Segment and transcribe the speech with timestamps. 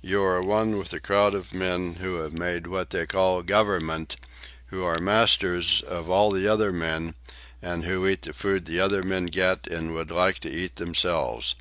[0.00, 3.42] You are one with a crowd of men who have made what they call a
[3.42, 4.16] government,
[4.66, 7.16] who are masters of all the other men,
[7.60, 11.56] and who eat the food the other men get and would like to eat themselves.